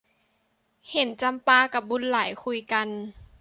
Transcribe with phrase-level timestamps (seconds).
[0.91, 2.87] เห็นจำปากับบุญหลายคุยกัน